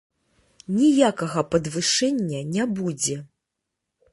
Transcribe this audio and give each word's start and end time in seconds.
Ніякага 0.77 1.43
падвышэння 1.55 2.39
не 2.57 2.65
будзе. 2.79 3.17